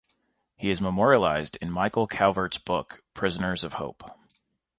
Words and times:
He 0.57 0.71
is 0.71 0.81
memorialized 0.81 1.59
in 1.61 1.69
Michael 1.71 2.07
Calvert's 2.07 2.57
book 2.57 3.03
Prisoners 3.13 3.63
of 3.63 3.73
Hope. 3.73 4.03